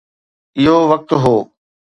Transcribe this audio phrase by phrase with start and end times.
[0.61, 1.35] اهو وقت هو.